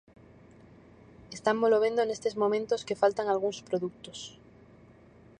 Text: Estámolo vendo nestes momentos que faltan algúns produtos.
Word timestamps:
Estámolo 1.37 1.81
vendo 1.85 2.01
nestes 2.03 2.35
momentos 2.43 2.85
que 2.87 2.99
faltan 3.01 3.27
algúns 3.29 3.57
produtos. 3.67 4.19